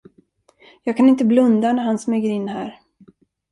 [0.83, 2.79] Jag kan inte blunda när han smyger in här.